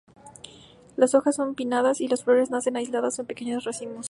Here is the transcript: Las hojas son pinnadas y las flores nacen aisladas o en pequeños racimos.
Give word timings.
Las 0.97 1.13
hojas 1.13 1.35
son 1.35 1.53
pinnadas 1.53 2.01
y 2.01 2.07
las 2.07 2.23
flores 2.23 2.49
nacen 2.49 2.75
aisladas 2.75 3.19
o 3.19 3.21
en 3.21 3.27
pequeños 3.27 3.65
racimos. 3.65 3.99